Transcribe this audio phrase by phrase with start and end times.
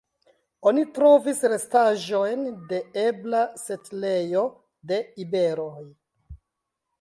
[0.69, 4.43] Oni trovis restaĵojn de ebla setlejo
[4.93, 5.85] de iberoj.